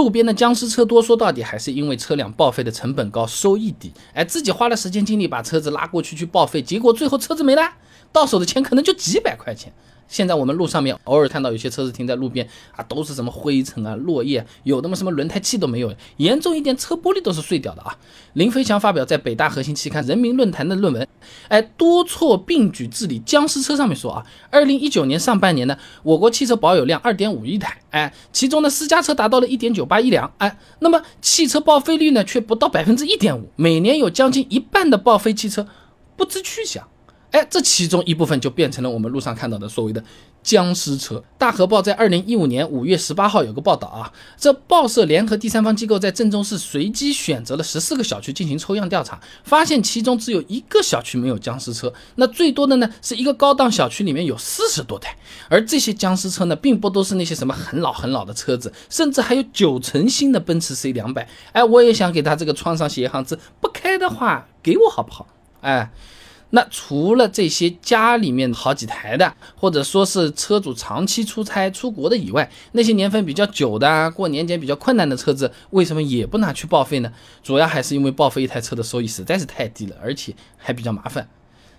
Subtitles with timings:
[0.00, 3.92] 路边的僵尸车多，说到底还是因为车辆报废的成本高，收益低。
[4.14, 7.74] 哎，自己花了时间精力把车子拉过去去报废，结果最后车子没了，
[8.10, 9.70] 到手的钱可能就几百块钱。
[10.10, 17.96] 现在我们路上面偶尔看到有些车子停在路边啊，都是什么灰尘啊、落叶，有的么什么轮胎气都没有，严重一点车玻璃都是碎掉的啊。
[18.32, 21.06] 林飞翔发表在北大核心期刊《人民论坛》的论文，
[21.46, 35.68] 哎，多措并举治理僵尸车上面说啊，二零一九年上半年呢，我国汽车保有量二点五亿台，哎，其中呢私家车达到了一点九八亿辆，哎，那么汽车报废率呢却不到百分之一点五，每年有将近一半的报废汽车
[36.16, 36.88] 不知去向。
[37.30, 40.02] 哎，这其中一部分就变成了我们路上看到的所谓的
[40.42, 41.22] 僵尸车。
[41.38, 55.16] 大河报在二零一五年五月十八号有个报道啊，这报社联合第三方机构在郑州市随机选择了十四个小区进行抽样调查，发现其中只有一个小区没有僵尸车，那最多的呢是一个高档小区里面有四十多台，
[55.48, 61.28] 而这些僵尸车呢，并不都是那些什么很老很老的车子，甚至还有九成新的奔驰 C 两百。
[61.52, 65.28] 哎，我也想给他这个窗上写一行字，不开的话给我好不好？
[65.60, 65.92] 哎。
[66.50, 77.12] 那除了这些家里面好几台的，或者说是车主长期出差出国的以外，那些年份比较久的、过年检比较困难的车子，为什么也不拿去报废呢？
[77.42, 81.28] 主要还是因为报废一台车的收益实在是太低了，而且还比较麻烦。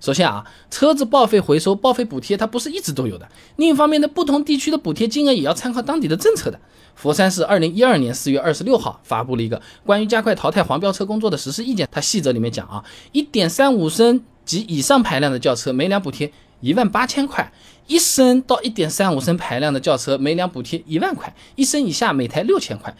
[0.00, 3.28] 首先啊，车子报废回收、报废补贴它不是一直都有的。
[3.56, 6.60] 另一方面呢，不同地区的补贴金额也要参考当地的政策的。
[6.94, 14.24] 佛山市二零一二年四月二十六号发布了一个关于加快淘汰黄标车工作的实施意见，它细则里面讲啊，一点三五升。
[14.44, 17.52] 及以上排量的轿车每辆补贴一万八千块，
[17.86, 22.94] 一升到一点三五升排量的轿车每辆补贴一万块，一升以下每台六千块，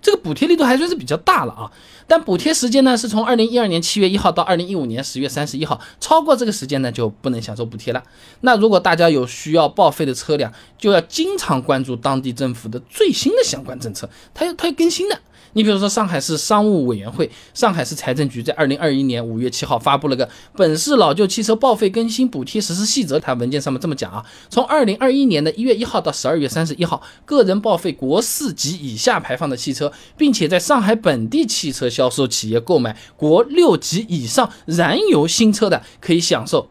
[0.00, 1.70] 这个补贴力度还算是比较大了啊。
[2.06, 8.02] 但补贴时间呢是从二零一二年七月一号到二零一五年十月三十一号，超过这个时间呢就不能享受补贴了。
[8.40, 15.20] 那如果大家有需要报废的车辆，就要经常关注当地政府的最新的相关政策，它要它要更新的。
[15.52, 36.70] 你比如说，上海市商务委员会、上海市财政局在二零二一年五月七号发布了个《本市老旧汽车报废更新补贴实施细则》，它文件上面这么讲啊：从二零二一年的一月一号到十二月三十一号，个人报废国四级以下排放的汽车，并且在上海本地汽车销售企业购买国六级以上燃油新车的，可以享受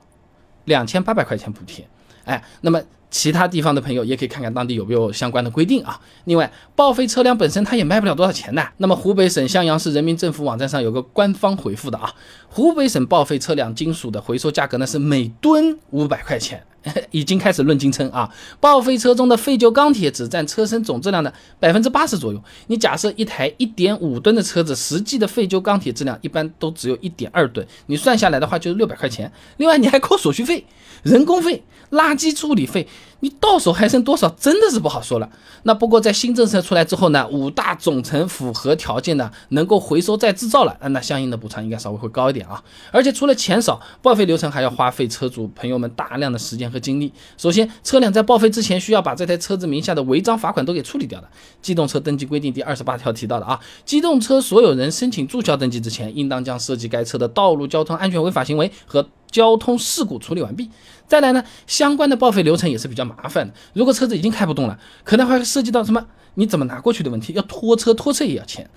[0.65, 1.87] 两千八百块钱补贴。
[2.23, 2.81] 哎，那么。
[3.11, 5.99] 其他地方的朋友也可以看看当地有没有相关的规定啊。
[6.25, 8.65] 另外，报废车辆本身它也卖不了多少钱的。
[8.77, 12.13] 那么，湖北省襄阳市人民政府网站上有个官方回复的啊，
[12.47, 16.63] 湖北省报废车辆金属的回收价格呢是每吨五百块钱，
[17.11, 18.29] 已经开始论斤称啊。
[18.59, 22.43] 报废车中的废旧钢铁只占车身总质量的百分之八十左右。
[22.67, 29.31] 你假设一台一点五吨的车子，实际的废旧钢铁质量一般都只有一点二吨，你算下来的话就是六百块钱。
[29.57, 30.65] 另外，你还扣手续费、
[31.03, 31.63] 人工费。
[31.91, 32.87] 垃圾处理费，
[33.21, 35.29] 你到手还剩多少，真的是不好说了。
[35.63, 42.63] 那不过在新政策出来之后呢，五大总成符合条件的，能够回收再制造了，那相应的补偿应该稍微会高一点啊。
[42.91, 47.11] 而且除了钱少，报废流程还要花费车主朋友们大量的时间和精力。
[47.37, 51.27] 首先，车辆在报废之前需要把这台车子名下的违章罚款都给处理掉的。
[51.61, 60.69] 机动车登记规定第二十八条提到的啊，机动车所有人申请注销登记之前，应当将涉及该车的道路交通安全违法行为和交通事故处理完毕。
[61.07, 63.53] 再来呢，相关的报废流程也是比较麻烦的。
[63.73, 68.69] 如果车子已经开不动了，可能还会涉及到什么你怎么拿过去的问题，要拖车，拖车也要钱。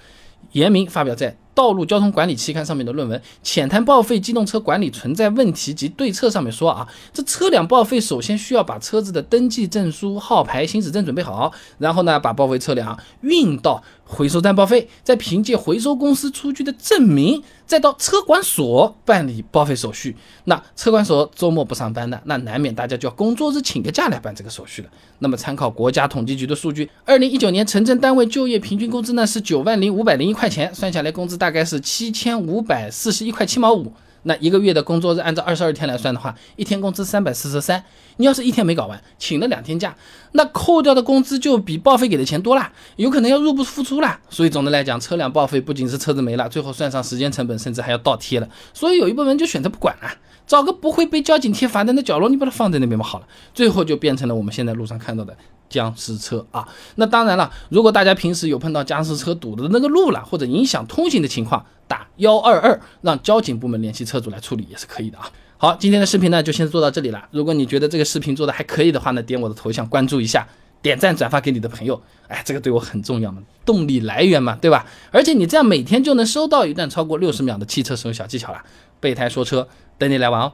[0.52, 13.82] 严明发表在《道路交通管理》期刊上面的论文《浅谈报废机动车管理存在问题及对策》上面说啊，这车辆报废首先需要把车子的登记证书、号牌、行驶证准备好，然后呢，把报废车辆运到。
[14.04, 20.14] 回收站报废，再凭借回收公司出具的证明，再到车管所办理报废手续。
[20.44, 24.88] 那车管所周末不上班的，那难免大家就要工作日请个假来办这个手续了。
[25.20, 33.92] 那么参考国家统计局的数据，二零一九年城镇单位就业平均工资呢是九万零五百零一块钱，算下来工资大概是七千五百四十一块七毛五。
[34.22, 37.82] 那一个月的工作日按照二十二天来算的话，一天工资三百四十三。
[38.18, 39.96] 你要是一天没搞完，请了两天假，
[40.34, 44.20] 那扣掉的工资就比报废给的钱多啦，有可能要入不敷出啦。
[44.30, 48.48] 所以总的来讲，车辆报废不仅是车子没了，最后算上时间成本，甚至还要倒贴了。
[48.72, 50.08] 所以有一部分人就选择不管了，
[50.46, 53.26] 找个不会被交警贴罚单的角落，你把它放在那边嘛好了。
[53.52, 55.36] 最后就变成了我们现在路上看到的
[55.72, 56.68] 僵尸车啊。
[56.96, 65.28] 那当然了，如果大家平时有碰到僵尸车堵的那个路了，或者影响通行的情况，打幺二二，让交警部门联系车主来处理也是可以的啊。
[65.56, 67.24] 好，今天的视频呢就先做到这里了。
[67.30, 70.46] 如果你觉得这个视频做的还可以的话呢，点我的头像关注一下，
[70.82, 74.84] 点赞转发给你的朋友，哎，这个对我很重要嘛，动力来源嘛，对吧？
[75.10, 78.60] 而且你这样每天就能收到一段超过六十秒的汽车使用小技巧了。
[78.98, 79.68] 备胎说车，
[79.98, 80.52] 等你来玩哦。